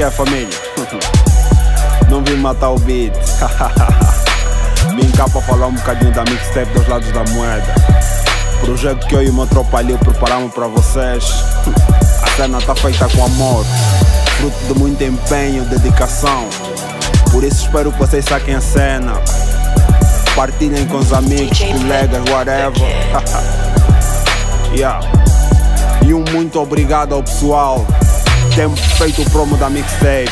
[0.00, 0.48] que é, família?
[2.08, 3.12] Não vim matar o beat.
[4.96, 7.74] Vim cá para falar um bocadinho da mixtape dos lados da moeda.
[8.62, 11.44] Projeto que eu e o meu tropa ali preparamos para vocês.
[12.22, 13.66] A cena tá feita com amor,
[14.38, 16.48] fruto de muito empenho, dedicação.
[17.30, 19.12] Por isso espero que vocês saquem a cena.
[20.34, 22.72] Partilhem com os amigos, colegas, whatever.
[24.74, 25.00] yeah.
[26.06, 27.86] E um muito obrigado ao pessoal
[28.60, 30.30] tem feito o promo da mixtape.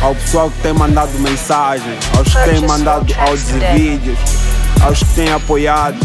[0.00, 4.18] Ao pessoal que tem mandado mensagem, aos que têm mandado áudios e vídeos,
[4.80, 5.98] aos que têm apoiado.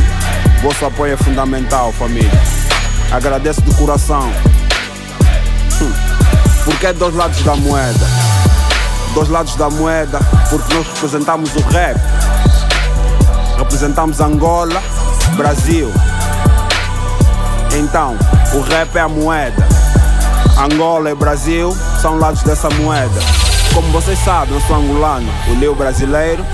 [0.62, 2.42] Vosso apoio é fundamental, família.
[3.12, 4.32] Agradeço de coração.
[6.64, 8.06] Porque é dos lados da moeda.
[9.12, 12.00] Dos lados da moeda, porque nós representamos o rap.
[13.58, 14.82] Representamos Angola,
[15.36, 15.92] Brasil.
[17.74, 18.16] Então,
[18.54, 19.73] o rap é a moeda.
[20.58, 23.20] Angola e Brasil são lados dessa moeda.
[23.74, 26.44] Como vocês sabem, eu sou angolano, o Leo brasileiro.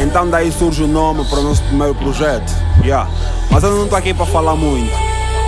[0.00, 2.52] Então daí surge o nome para o nosso primeiro projeto.
[2.82, 3.08] Yeah.
[3.50, 4.92] Mas eu não estou aqui para falar muito.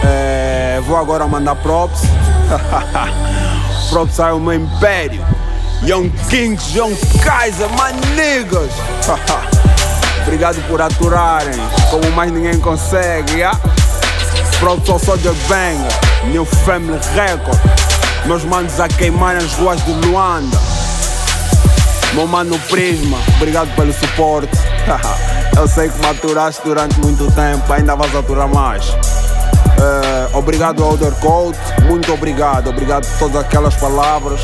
[0.04, 2.02] É, vou agora mandar props.
[3.90, 5.24] props ao meu império.
[5.82, 8.72] Young Kings, Young Kaiser, my niggas.
[10.22, 11.54] Obrigado por aturarem,
[11.90, 13.34] como mais ninguém consegue.
[13.34, 13.56] Yeah?
[14.60, 17.58] Props ao Soldier Banger, New Family Record.
[18.24, 20.58] Meus manos a queimar as ruas de Luanda.
[22.14, 24.56] Meu mano Prisma, obrigado pelo suporte.
[25.56, 28.88] Eu sei que maturaste durante muito tempo, ainda vais aturar mais.
[28.88, 34.40] Uh, obrigado ao Code, muito obrigado, obrigado por todas aquelas palavras,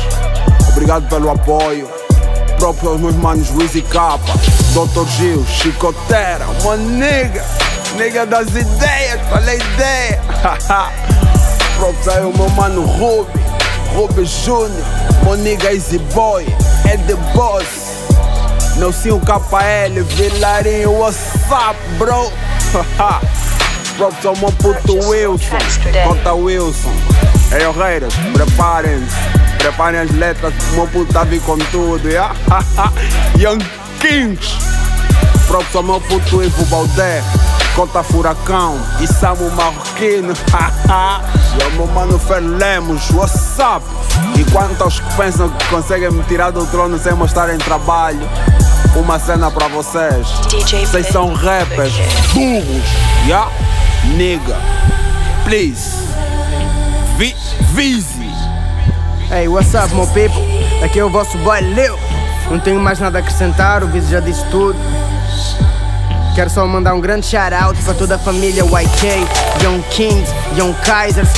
[0.69, 1.89] obrigado pelo apoio.
[2.59, 4.33] Próprio aos meus manos Luiz e Capa,
[4.73, 5.07] Dr.
[5.17, 7.43] Gil, Chicotera, uma nega,
[7.97, 10.21] nega das ideias, falei ideia.
[11.77, 13.39] Próprio aí o meu mano Ruby,
[13.93, 16.45] Ruby Jr., meu nigga Easy Boy,
[16.89, 17.93] é the boss.
[18.77, 22.31] Nelsinho KL, Vilarinho, what's up, bro?
[23.97, 25.57] Props ao meu puto Wilson,
[26.03, 26.91] conta Wilson.
[27.51, 29.15] Ei, Reiras, preparem-se,
[29.59, 32.33] preparem as letras, meu puto tá vir com tudo, yeah?
[33.37, 33.59] Young
[34.01, 34.57] Kings.
[35.45, 37.21] Props ao meu puto Ivo Baldé,
[37.75, 40.33] conta Furacão e Samu Marroquino.
[41.57, 43.85] e ao meu mano Fer Lemos, what's up?
[44.39, 48.27] E quanto aos que pensam que conseguem me tirar do trono sem mostrar em trabalho,
[48.95, 50.27] uma cena pra vocês.
[50.87, 51.93] Vocês são rappers
[52.33, 52.83] burros,
[53.25, 53.51] yeah?
[54.15, 54.57] Nigga,
[55.45, 56.03] please.
[57.17, 57.35] Vi
[57.73, 58.23] Vise.
[59.31, 60.43] Hey, what's up, my people?
[60.83, 61.97] Aqui é o vosso boy Leo.
[62.51, 64.77] Não tenho mais nada a acrescentar, o Viz já disse tudo.
[66.35, 70.73] Quero só mandar um grande shout out para toda a família YK, Young Kings, Young
[70.83, 71.29] Kaisers.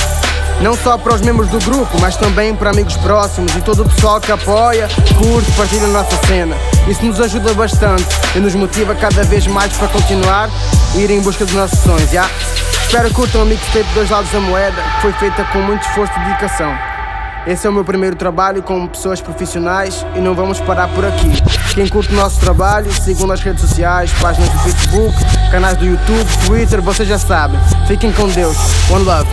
[0.62, 3.88] Não só para os membros do grupo, mas também para amigos próximos e todo o
[3.90, 6.56] pessoal que apoia, curte, partilha a nossa cena.
[6.88, 10.48] Isso nos ajuda bastante e nos motiva cada vez mais para continuar
[10.94, 12.26] e ir em busca dos nossos sonhos, já?
[12.82, 16.12] Espero que curtam a mixtape Dois Lados da Moeda, que foi feita com muito esforço
[16.16, 16.95] e dedicação.
[17.46, 21.30] Esse é o meu primeiro trabalho com pessoas profissionais e não vamos parar por aqui.
[21.74, 25.16] Quem curte o nosso trabalho, sigam nas redes sociais, páginas do Facebook,
[25.50, 27.58] canais do YouTube, Twitter, vocês já sabem.
[27.86, 28.56] Fiquem com Deus.
[28.90, 29.28] One love.